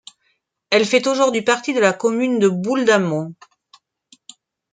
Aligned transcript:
Elle 0.71 0.87
fait 0.87 1.05
aujourd'hui 1.05 1.43
partie 1.43 1.75
de 1.75 1.79
la 1.79 1.93
commune 1.93 2.39
de 2.39 2.49
Boule-d'Amont. 2.49 3.35